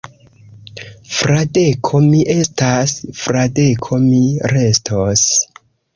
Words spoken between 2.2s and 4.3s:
estas; Fradeko mi